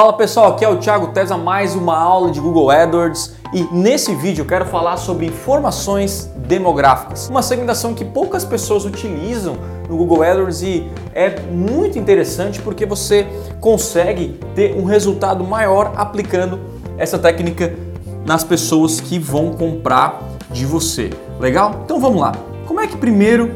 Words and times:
Fala 0.00 0.14
pessoal, 0.14 0.52
aqui 0.52 0.64
é 0.64 0.68
o 0.70 0.78
Thiago 0.78 1.08
Tesa, 1.08 1.36
mais 1.36 1.74
uma 1.74 1.94
aula 1.94 2.30
de 2.30 2.40
Google 2.40 2.70
AdWords 2.70 3.34
e 3.52 3.64
nesse 3.64 4.14
vídeo 4.14 4.40
eu 4.40 4.46
quero 4.46 4.64
falar 4.64 4.96
sobre 4.96 5.26
informações 5.26 6.24
demográficas, 6.38 7.28
uma 7.28 7.42
segmentação 7.42 7.92
que 7.92 8.02
poucas 8.02 8.42
pessoas 8.42 8.86
utilizam 8.86 9.58
no 9.90 9.98
Google 9.98 10.22
AdWords 10.22 10.62
e 10.62 10.90
é 11.12 11.38
muito 11.40 11.98
interessante 11.98 12.62
porque 12.62 12.86
você 12.86 13.26
consegue 13.60 14.40
ter 14.54 14.74
um 14.74 14.84
resultado 14.84 15.44
maior 15.44 15.92
aplicando 15.94 16.58
essa 16.96 17.18
técnica 17.18 17.76
nas 18.24 18.42
pessoas 18.42 19.02
que 19.02 19.18
vão 19.18 19.52
comprar 19.52 20.18
de 20.50 20.64
você. 20.64 21.10
Legal? 21.38 21.82
Então 21.84 22.00
vamos 22.00 22.22
lá. 22.22 22.32
Como 22.66 22.80
é 22.80 22.86
que 22.86 22.96
primeiro 22.96 23.52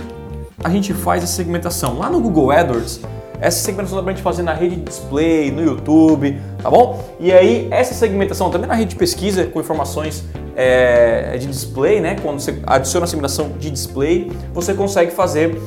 a 0.62 0.68
gente 0.68 0.92
faz 0.92 1.24
a 1.24 1.26
segmentação? 1.26 1.98
Lá 1.98 2.10
no 2.10 2.20
Google 2.20 2.50
AdWords 2.50 3.00
essa 3.44 3.58
segmentação 3.58 3.98
dá 3.98 4.02
pra 4.02 4.12
gente 4.12 4.22
fazer 4.22 4.42
na 4.42 4.54
rede 4.54 4.76
de 4.76 4.82
display, 4.84 5.50
no 5.50 5.62
YouTube, 5.62 6.40
tá 6.62 6.70
bom? 6.70 7.04
E 7.20 7.30
aí, 7.30 7.68
essa 7.70 7.92
segmentação 7.92 8.50
também 8.50 8.66
na 8.66 8.74
rede 8.74 8.90
de 8.90 8.96
pesquisa 8.96 9.44
com 9.44 9.60
informações 9.60 10.24
é, 10.56 11.36
de 11.36 11.46
display, 11.46 12.00
né? 12.00 12.16
Quando 12.22 12.40
você 12.40 12.58
adiciona 12.66 13.04
a 13.04 13.06
segmentação 13.06 13.50
de 13.58 13.70
display, 13.70 14.32
você 14.54 14.72
consegue 14.72 15.10
fazer 15.10 15.60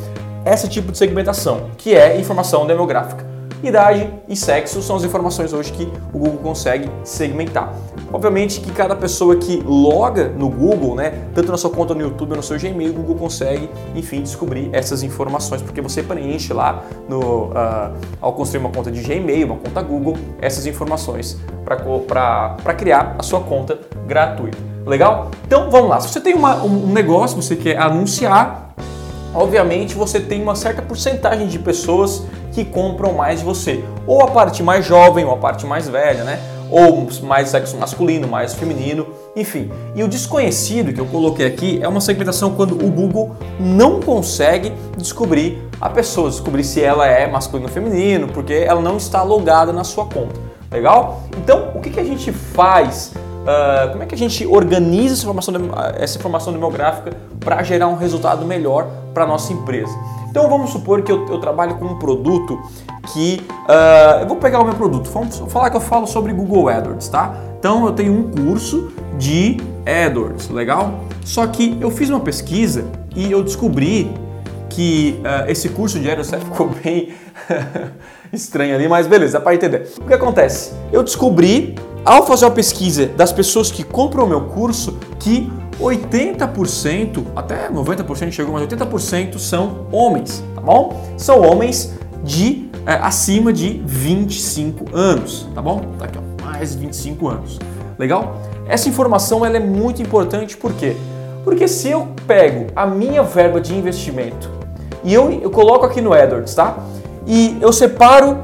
esse 0.44 0.68
tipo 0.68 0.91
de 0.91 0.98
segmentação, 0.98 1.70
que 1.77 1.94
é 1.94 2.20
informação 2.20 2.66
demográfica. 2.66 3.27
Idade 3.64 4.14
e 4.28 4.36
sexo 4.36 4.82
são 4.82 4.96
as 4.96 5.04
informações 5.04 5.52
hoje 5.52 5.72
que 5.72 5.92
o 6.14 6.20
Google 6.20 6.38
consegue 6.38 6.90
segmentar. 7.04 7.74
Obviamente 8.14 8.62
que 8.62 8.72
cada 8.72 8.96
pessoa 8.96 9.36
que 9.36 9.58
loga 9.66 10.30
no 10.30 10.50
Google, 10.50 10.96
né, 10.96 11.28
tanto 11.34 11.52
na 11.52 11.58
sua 11.58 11.70
conta 11.70 11.94
no 11.94 12.02
YouTube 12.02 12.32
ou 12.32 12.38
no 12.38 12.44
seu 12.44 12.58
Gmail, 12.58 12.92
o 12.92 12.94
Google 12.94 13.16
consegue, 13.16 13.70
enfim, 13.96 14.22
descobrir 14.22 14.70
essas 14.72 15.04
informações, 15.04 15.62
porque 15.62 15.82
você 15.82 16.04
preenche 16.04 16.54
lá 16.54 16.84
no, 17.10 17.46
uh, 17.48 17.94
ao 18.22 18.34
construir 18.34 18.60
uma 18.60 18.70
conta 18.70 18.92
de 18.92 19.02
Gmail, 19.02 19.48
uma 19.48 19.58
conta 19.58 19.82
Google, 19.82 20.18
essas 20.40 20.66
informações 20.66 21.38
para 21.66 22.74
criar 22.76 23.16
a 23.18 23.24
sua 23.24 23.42
conta 23.42 23.80
gratuita. 24.05 24.58
Legal? 24.86 25.32
Então 25.46 25.70
vamos 25.70 25.90
lá. 25.90 25.99
Se 25.99 26.10
você 26.10 26.21
tem 26.21 26.34
uma, 26.34 26.64
um 26.64 26.88
negócio, 26.94 27.42
você 27.42 27.58
quer 27.58 27.77
anunciar, 27.77 28.66
obviamente 29.38 29.93
você 29.93 30.20
tem 30.20 30.41
uma 30.41 30.55
certa 30.55 30.82
porcentagem 30.82 31.48
de 31.48 31.60
pessoas 31.60 32.24
que 32.52 32.66
compram 32.66 33.13
mais 33.13 33.40
de 33.40 33.46
você. 33.46 33.84
Ou 34.07 34.24
a 34.24 34.27
parte 34.27 34.63
mais 34.63 34.84
jovem, 34.84 35.24
ou 35.24 35.32
a 35.32 35.38
parte 35.38 35.66
mais 35.66 35.88
velha, 35.88 36.24
né? 36.24 36.40
Ou 36.71 37.07
mais 37.21 37.49
sexo 37.49 37.77
masculino, 37.77 38.27
mais 38.27 38.55
feminino, 38.55 39.08
enfim. 39.35 39.71
E 39.96 40.04
o 40.04 40.08
desconhecido 40.08 40.91
que 40.91 40.99
eu 40.99 41.05
coloquei 41.05 41.46
aqui 41.46 41.80
é 41.82 41.88
uma 41.88 42.02
segmentação 42.02 42.55
quando 42.55 42.74
o 42.74 42.90
Google 42.90 43.35
não 43.60 44.02
consegue 44.02 44.74
descobrir 44.98 45.62
a 45.80 45.90
pessoa, 45.90 46.30
descobrir 46.30 46.63
se 46.63 46.82
ela 46.82 47.05
é 47.05 47.27
masculino 47.27 47.70
ou 47.70 47.74
feminino, 47.74 48.27
porque 48.27 48.54
ela 48.54 48.82
não 48.82 48.98
está 48.98 49.21
logada 49.21 49.71
na 49.71 49.84
sua 49.84 50.05
conta. 50.05 50.41
Legal? 50.71 51.21
Então, 51.38 51.71
o 51.76 51.80
que, 51.80 51.91
que 51.91 51.99
a 51.99 52.04
gente 52.04 52.32
faz 52.32 53.13
Uh, 53.48 53.91
como 53.91 54.03
é 54.03 54.05
que 54.05 54.13
a 54.13 54.17
gente 54.17 54.45
organiza 54.45 55.13
essa 55.13 55.23
informação, 55.23 55.53
essa 55.98 56.17
informação 56.17 56.51
demográfica 56.51 57.13
para 57.40 57.63
gerar 57.63 57.87
um 57.87 57.95
resultado 57.95 58.45
melhor 58.45 58.90
para 59.13 59.23
a 59.23 59.27
nossa 59.27 59.53
empresa. 59.53 59.93
Então 60.29 60.49
vamos 60.49 60.71
supor 60.71 61.01
que 61.01 61.09
eu, 61.09 61.26
eu 61.29 61.40
trabalho 61.40 61.75
com 61.75 61.85
um 61.85 61.98
produto 61.98 62.59
que. 63.13 63.41
Uh, 63.49 64.22
eu 64.22 64.28
vou 64.28 64.35
pegar 64.35 64.59
o 64.59 64.66
meu 64.66 64.75
produto, 64.75 65.09
vamos 65.09 65.38
falar 65.47 65.69
que 65.69 65.78
eu 65.78 65.81
falo 65.81 66.06
sobre 66.06 66.34
Google 66.34 66.68
AdWords, 66.68 67.07
tá? 67.07 67.35
Então 67.57 67.85
eu 67.85 67.94
tenho 67.94 68.12
um 68.12 68.31
curso 68.31 68.91
de 69.18 69.57
AdWords, 69.85 70.50
legal? 70.50 71.06
Só 71.23 71.47
que 71.47 71.78
eu 71.79 71.90
fiz 71.90 72.09
uma 72.09 72.19
pesquisa 72.19 72.85
e 73.16 73.31
eu 73.31 73.41
descobri 73.41 74.12
que 74.69 75.19
uh, 75.22 75.50
esse 75.50 75.69
curso 75.69 76.00
de 76.00 76.12
AdWords 76.12 76.31
ficou 76.44 76.69
bem 76.84 77.13
estranho 78.31 78.75
ali, 78.75 78.88
mas 78.88 79.07
beleza, 79.07 79.40
para 79.40 79.56
entender. 79.56 79.88
O 80.00 80.06
que 80.06 80.13
acontece? 80.13 80.73
Eu 80.91 81.01
descobri, 81.01 81.75
ao 82.08 82.25
fazer 82.25 82.46
uma 82.46 82.52
pesquisa 82.52 83.06
das 83.06 83.34
pessoas 83.34 83.69
que 83.69 83.84
compram 83.84 84.24
o 84.24 84.28
meu 84.30 84.46
curso, 84.46 84.97
que 85.19 85.52
80%, 85.78 87.25
até 87.36 87.69
90% 87.69 88.31
chegou, 88.31 88.54
mas 88.54 88.66
80% 88.66 89.38
são 89.38 89.88
homens, 89.92 90.42
tá 90.56 90.62
bom? 90.62 91.06
São 91.18 91.42
homens 91.42 91.94
de 92.24 92.70
é, 92.86 92.94
acima 92.94 93.52
de 93.52 93.81
25 93.86 94.96
anos, 94.96 95.50
tá 95.54 95.62
bom? 95.62 95.81
Tá 96.00 96.06
aqui, 96.06 96.18
ó, 96.18 96.46
mais 96.46 96.72
de 96.72 96.78
25 96.78 97.28
anos. 97.28 97.59
Legal? 98.00 98.38
Essa 98.70 98.88
informação 98.88 99.46
ela 99.46 99.58
é 99.58 99.60
muito 99.60 100.02
importante, 100.02 100.56
por 100.56 100.72
quê? 100.72 100.96
Porque 101.44 101.68
se 101.68 101.90
eu 101.90 102.08
pego 102.26 102.68
a 102.74 102.86
minha 102.86 103.22
verba 103.22 103.60
de 103.60 103.76
investimento 103.76 104.50
e 105.04 105.14
eu, 105.14 105.30
eu 105.30 105.52
coloco 105.52 105.86
aqui 105.86 106.00
no 106.00 106.14
AdWords, 106.14 106.56
tá? 106.56 106.78
E 107.26 107.58
eu 107.60 107.74
separo 107.74 108.38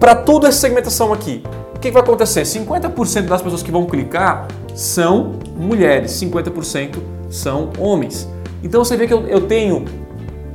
para 0.00 0.14
toda 0.14 0.48
essa 0.48 0.60
segmentação 0.60 1.12
aqui, 1.12 1.42
que 1.82 1.90
vai 1.90 2.02
acontecer? 2.02 2.42
50% 2.42 3.26
das 3.26 3.42
pessoas 3.42 3.62
que 3.62 3.72
vão 3.72 3.84
clicar 3.86 4.46
são 4.74 5.32
mulheres, 5.56 6.12
50% 6.12 6.96
são 7.28 7.70
homens. 7.78 8.28
Então 8.62 8.84
você 8.84 8.96
vê 8.96 9.06
que 9.06 9.12
eu, 9.12 9.26
eu 9.26 9.40
tenho, 9.48 9.84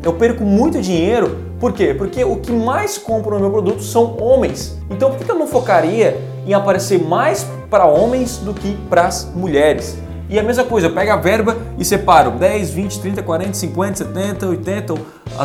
eu 0.01 0.13
perco 0.13 0.43
muito 0.43 0.81
dinheiro, 0.81 1.43
por 1.59 1.73
quê? 1.73 1.93
Porque 1.93 2.23
o 2.23 2.37
que 2.37 2.51
mais 2.51 2.97
compra 2.97 3.35
no 3.35 3.41
meu 3.41 3.51
produto 3.51 3.83
são 3.83 4.17
homens. 4.17 4.77
Então 4.89 5.11
por 5.11 5.19
que 5.19 5.29
eu 5.29 5.37
não 5.37 5.47
focaria 5.47 6.17
em 6.45 6.53
aparecer 6.53 7.03
mais 7.03 7.45
para 7.69 7.85
homens 7.85 8.37
do 8.37 8.53
que 8.53 8.77
para 8.89 9.05
as 9.05 9.25
mulheres? 9.35 9.97
E 10.29 10.37
a 10.37 10.43
mesma 10.43 10.65
coisa, 10.65 10.87
eu 10.87 10.93
pego 10.93 11.11
a 11.11 11.15
verba 11.15 11.55
e 11.77 11.85
separo 11.85 12.31
10, 12.31 12.71
20, 12.71 12.99
30, 12.99 13.23
40, 13.23 13.53
50, 13.53 13.97
70, 13.97 14.47
80, 14.47 14.93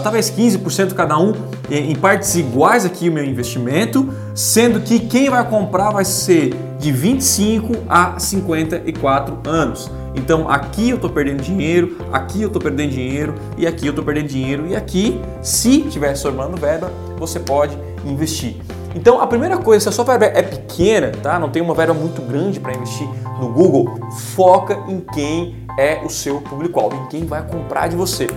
talvez 0.03 0.31
15% 0.31 0.93
cada 0.95 1.17
um 1.19 1.35
em 1.71 1.95
partes 1.95 2.35
iguais 2.35 2.85
aqui 2.85 3.09
o 3.09 3.13
meu 3.13 3.25
investimento, 3.25 4.13
sendo 4.35 4.81
que 4.81 4.99
quem 4.99 5.31
vai 5.31 5.49
comprar 5.49 5.91
vai 5.91 6.05
ser 6.05 6.53
de 6.81 6.91
25 6.91 7.75
a 7.89 8.19
54 8.19 9.39
anos. 9.45 9.89
Então 10.17 10.51
aqui 10.51 10.91
eu 10.91 10.97
estou 10.97 11.09
perdendo 11.09 11.43
dinheiro, 11.43 11.97
aqui 12.13 12.43
eu 12.43 12.49
estou 12.49 12.61
perdendo 12.61 12.91
dinheiro 12.91 13.35
e 13.57 13.67
aqui 13.67 13.87
eu 13.87 13.91
estou 13.91 14.05
perdendo 14.05 14.27
dinheiro 14.27 14.67
e 14.67 14.75
aqui, 14.75 15.21
se 15.41 15.83
estiver 15.83 16.17
sobrando 16.17 16.57
verba, 16.57 16.91
você 17.17 17.39
pode 17.39 17.79
investir. 18.05 18.57
Então 18.95 19.21
a 19.21 19.27
primeira 19.27 19.57
coisa, 19.57 19.83
se 19.83 19.89
a 19.89 19.93
sua 19.93 20.05
verba 20.05 20.27
é 20.27 20.43
pequena, 20.43 21.13
tá? 21.23 21.39
Não 21.39 21.49
tem 21.49 21.63
uma 21.63 21.75
verba 21.75 21.95
muito 21.95 22.21
grande 22.23 22.61
para 22.61 22.75
investir 22.75 23.09
no 23.41 23.49
Google, 23.49 23.99
foca 24.35 24.79
em 24.89 25.01
quem 25.01 25.67
é 25.79 26.03
o 26.05 26.11
seu 26.11 26.41
público-alvo, 26.41 26.97
em 26.97 27.09
quem 27.09 27.25
vai 27.25 27.43
comprar 27.43 27.89
de 27.89 27.97
você. 27.97 28.29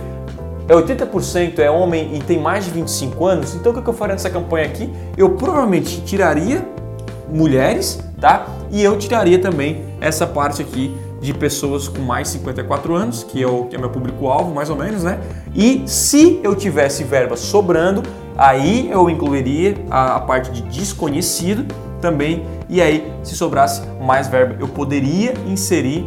É 0.68 0.74
80% 0.74 1.58
é 1.60 1.70
homem 1.70 2.16
e 2.16 2.18
tem 2.20 2.40
mais 2.40 2.64
de 2.64 2.70
25 2.70 3.24
anos, 3.24 3.54
então 3.54 3.72
o 3.72 3.82
que 3.82 3.88
eu 3.88 3.94
faria 3.94 4.14
nessa 4.14 4.30
campanha 4.30 4.66
aqui? 4.66 4.92
Eu 5.16 5.30
provavelmente 5.30 6.00
tiraria 6.00 6.66
mulheres, 7.32 8.00
tá? 8.20 8.46
E 8.70 8.82
eu 8.82 8.98
tiraria 8.98 9.38
também 9.38 9.84
essa 10.00 10.26
parte 10.26 10.62
aqui 10.62 10.92
de 11.20 11.32
pessoas 11.32 11.88
com 11.88 12.02
mais 12.02 12.28
de 12.28 12.34
54 12.34 12.94
anos, 12.94 13.24
que 13.24 13.42
é, 13.42 13.46
o, 13.46 13.64
que 13.64 13.76
é 13.76 13.78
meu 13.78 13.90
público-alvo, 13.90 14.54
mais 14.54 14.70
ou 14.70 14.76
menos, 14.76 15.02
né? 15.02 15.18
E 15.54 15.82
se 15.86 16.40
eu 16.42 16.54
tivesse 16.54 17.04
verba 17.04 17.36
sobrando, 17.36 18.02
aí 18.36 18.90
eu 18.90 19.08
incluiria 19.08 19.76
a, 19.90 20.16
a 20.16 20.20
parte 20.20 20.50
de 20.50 20.62
desconhecido 20.62 21.64
também, 22.00 22.44
e 22.68 22.82
aí, 22.82 23.10
se 23.22 23.34
sobrasse 23.34 23.82
mais 24.00 24.28
verba, 24.28 24.56
eu 24.60 24.68
poderia 24.68 25.34
inserir 25.46 26.06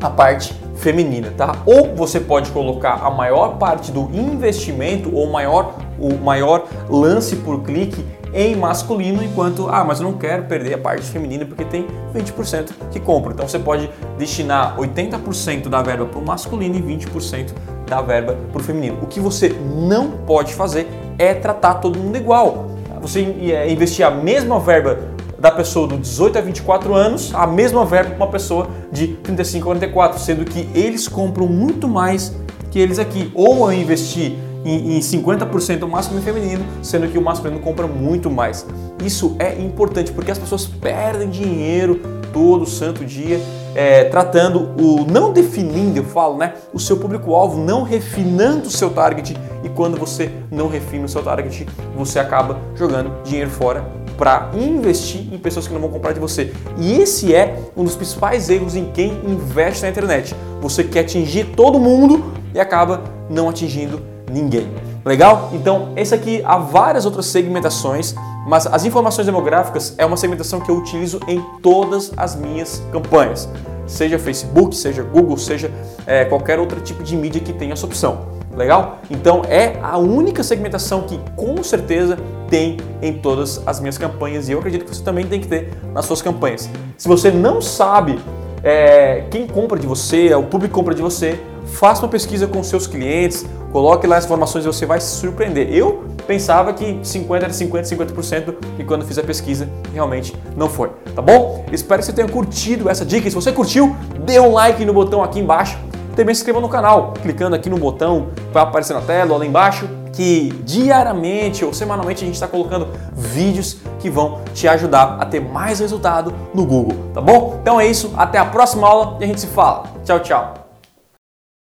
a 0.00 0.10
parte 0.10 0.54
feminina, 0.76 1.32
tá? 1.36 1.56
Ou 1.66 1.94
você 1.94 2.18
pode 2.18 2.50
colocar 2.50 3.00
a 3.04 3.10
maior 3.10 3.58
parte 3.58 3.92
do 3.92 4.10
investimento 4.12 5.14
ou 5.14 5.30
maior, 5.30 5.74
o 5.98 6.14
maior 6.14 6.66
lance 6.88 7.36
por 7.36 7.62
clique 7.62 8.04
em 8.32 8.54
masculino, 8.56 9.22
enquanto, 9.22 9.68
ah, 9.68 9.84
mas 9.84 10.00
eu 10.00 10.04
não 10.04 10.16
quero 10.16 10.44
perder 10.44 10.74
a 10.74 10.78
parte 10.78 11.02
feminina 11.02 11.44
porque 11.44 11.64
tem 11.64 11.86
20% 12.14 12.70
que 12.90 13.00
compra. 13.00 13.32
Então 13.32 13.48
você 13.48 13.58
pode 13.58 13.90
destinar 14.18 14.76
80% 14.78 15.68
da 15.68 15.82
verba 15.82 16.06
para 16.06 16.18
o 16.18 16.24
masculino 16.24 16.76
e 16.76 16.82
20% 16.82 17.52
da 17.88 18.00
verba 18.00 18.36
para 18.52 18.60
o 18.60 18.64
feminino. 18.64 18.98
O 19.02 19.06
que 19.06 19.18
você 19.18 19.48
não 19.48 20.10
pode 20.10 20.54
fazer 20.54 20.86
é 21.18 21.34
tratar 21.34 21.74
todo 21.74 21.98
mundo 21.98 22.16
igual. 22.16 22.70
Você 23.00 23.20
é, 23.52 23.70
investir 23.70 24.06
a 24.06 24.10
mesma 24.10 24.60
verba 24.60 24.98
da 25.38 25.50
pessoa 25.50 25.86
do 25.86 25.96
18 25.96 26.38
a 26.38 26.40
24 26.42 26.94
anos, 26.94 27.34
a 27.34 27.46
mesma 27.46 27.84
verba 27.86 28.10
para 28.10 28.24
uma 28.24 28.30
pessoa 28.30 28.68
de 28.92 29.08
35 29.08 29.62
a 29.62 29.74
44, 29.74 30.20
sendo 30.20 30.44
que 30.44 30.68
eles 30.74 31.08
compram 31.08 31.46
muito 31.46 31.88
mais 31.88 32.36
que 32.70 32.78
eles 32.78 32.98
aqui. 32.98 33.32
Ou 33.34 33.72
investir 33.72 34.36
em, 34.64 34.96
em 34.96 35.00
50% 35.00 35.86
masculino 35.88 36.22
e 36.22 36.24
feminino, 36.24 36.64
sendo 36.82 37.08
que 37.08 37.18
o 37.18 37.22
masculino 37.22 37.60
compra 37.60 37.86
muito 37.86 38.30
mais. 38.30 38.66
Isso 39.04 39.36
é 39.38 39.60
importante 39.60 40.12
porque 40.12 40.30
as 40.30 40.38
pessoas 40.38 40.66
perdem 40.66 41.28
dinheiro 41.28 42.00
todo 42.32 42.66
santo 42.66 43.04
dia 43.04 43.40
é, 43.74 44.04
tratando 44.04 44.70
o 44.80 45.04
não 45.04 45.32
definindo, 45.32 45.98
eu 45.98 46.04
falo, 46.04 46.36
né, 46.36 46.54
o 46.72 46.78
seu 46.78 46.96
público-alvo, 46.96 47.62
não 47.62 47.82
refinando 47.82 48.68
o 48.68 48.70
seu 48.70 48.90
target 48.90 49.36
e 49.62 49.68
quando 49.68 49.96
você 49.96 50.30
não 50.50 50.68
refina 50.68 51.04
o 51.04 51.08
seu 51.08 51.22
target, 51.22 51.66
você 51.96 52.18
acaba 52.18 52.58
jogando 52.74 53.22
dinheiro 53.22 53.50
fora 53.50 53.84
para 54.16 54.50
investir 54.54 55.32
em 55.32 55.38
pessoas 55.38 55.66
que 55.66 55.72
não 55.72 55.80
vão 55.80 55.90
comprar 55.90 56.12
de 56.12 56.20
você. 56.20 56.52
E 56.76 56.92
esse 56.92 57.34
é 57.34 57.56
um 57.74 57.84
dos 57.84 57.96
principais 57.96 58.50
erros 58.50 58.76
em 58.76 58.90
quem 58.92 59.12
investe 59.26 59.82
na 59.82 59.88
internet. 59.88 60.34
Você 60.60 60.84
quer 60.84 61.00
atingir 61.00 61.44
todo 61.56 61.78
mundo 61.78 62.32
e 62.54 62.60
acaba 62.60 63.02
não 63.30 63.48
atingindo 63.48 64.02
ninguém. 64.30 64.70
Legal? 65.04 65.50
Então, 65.52 65.92
esse 65.96 66.14
aqui 66.14 66.42
há 66.44 66.58
várias 66.58 67.04
outras 67.04 67.26
segmentações, 67.26 68.14
mas 68.46 68.66
as 68.66 68.84
informações 68.84 69.26
demográficas 69.26 69.94
é 69.98 70.04
uma 70.04 70.16
segmentação 70.16 70.60
que 70.60 70.70
eu 70.70 70.76
utilizo 70.76 71.20
em 71.26 71.40
todas 71.62 72.12
as 72.16 72.36
minhas 72.36 72.82
campanhas, 72.92 73.48
seja 73.86 74.18
Facebook, 74.18 74.76
seja 74.76 75.02
Google, 75.02 75.36
seja 75.36 75.70
é, 76.06 76.24
qualquer 76.24 76.58
outro 76.58 76.80
tipo 76.80 77.02
de 77.02 77.16
mídia 77.16 77.40
que 77.40 77.52
tenha 77.52 77.72
essa 77.72 77.86
opção. 77.86 78.40
Legal? 78.56 78.98
Então 79.08 79.42
é 79.48 79.78
a 79.80 79.96
única 79.96 80.42
segmentação 80.42 81.02
que 81.02 81.18
com 81.36 81.62
certeza 81.62 82.18
tem 82.48 82.78
em 83.00 83.12
todas 83.12 83.62
as 83.64 83.78
minhas 83.78 83.96
campanhas 83.96 84.48
e 84.48 84.52
eu 84.52 84.58
acredito 84.58 84.84
que 84.84 84.94
você 84.94 85.02
também 85.02 85.24
tem 85.24 85.40
que 85.40 85.46
ter 85.46 85.72
nas 85.94 86.04
suas 86.04 86.20
campanhas. 86.20 86.68
Se 86.98 87.06
você 87.06 87.30
não 87.30 87.62
sabe 87.62 88.18
é, 88.62 89.24
quem 89.30 89.46
compra 89.46 89.78
de 89.78 89.86
você, 89.86 90.34
o 90.34 90.42
público 90.42 90.74
compra 90.74 90.94
de 90.94 91.02
você, 91.02 91.40
faça 91.66 92.02
uma 92.02 92.08
pesquisa 92.08 92.46
com 92.46 92.62
seus 92.62 92.86
clientes, 92.86 93.46
coloque 93.72 94.06
lá 94.06 94.16
as 94.16 94.24
informações 94.24 94.64
e 94.64 94.66
você 94.66 94.86
vai 94.86 95.00
se 95.00 95.16
surpreender. 95.16 95.72
Eu 95.72 96.04
pensava 96.26 96.72
que 96.72 96.98
50 97.02 97.44
era 97.44 97.52
50, 97.52 97.88
50% 97.96 98.54
e 98.78 98.84
quando 98.84 99.04
fiz 99.04 99.18
a 99.18 99.22
pesquisa 99.22 99.68
realmente 99.92 100.34
não 100.56 100.68
foi, 100.68 100.90
tá 101.14 101.22
bom? 101.22 101.64
Espero 101.72 102.00
que 102.00 102.06
você 102.06 102.12
tenha 102.12 102.28
curtido 102.28 102.88
essa 102.88 103.04
dica. 103.04 103.28
Se 103.28 103.34
você 103.34 103.52
curtiu, 103.52 103.96
dê 104.24 104.38
um 104.38 104.52
like 104.52 104.84
no 104.84 104.92
botão 104.92 105.22
aqui 105.22 105.40
embaixo 105.40 105.78
também 106.20 106.34
se 106.34 106.40
inscreva 106.40 106.60
no 106.60 106.68
canal, 106.68 107.14
clicando 107.22 107.56
aqui 107.56 107.70
no 107.70 107.78
botão 107.78 108.28
que 108.34 108.52
vai 108.52 108.62
aparecer 108.62 108.92
na 108.92 109.00
tela 109.00 109.32
ou 109.32 109.38
lá 109.38 109.46
embaixo, 109.46 109.88
que 110.12 110.50
diariamente 110.64 111.64
ou 111.64 111.72
semanalmente 111.72 112.22
a 112.22 112.26
gente 112.26 112.34
está 112.34 112.48
colocando 112.48 112.88
vídeos 113.14 113.78
que 113.98 114.10
vão 114.10 114.40
te 114.54 114.66
ajudar 114.66 115.18
a 115.20 115.26
ter 115.26 115.40
mais 115.40 115.80
resultado 115.80 116.34
no 116.54 116.64
Google, 116.64 117.10
tá 117.14 117.20
bom? 117.20 117.58
Então 117.60 117.80
é 117.80 117.86
isso, 117.86 118.12
até 118.16 118.38
a 118.38 118.44
próxima 118.44 118.86
aula 118.88 119.16
e 119.20 119.24
a 119.24 119.26
gente 119.26 119.40
se 119.40 119.46
fala. 119.46 119.84
Tchau, 120.04 120.20
tchau! 120.20 120.59